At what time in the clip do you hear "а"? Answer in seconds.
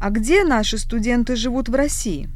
0.00-0.08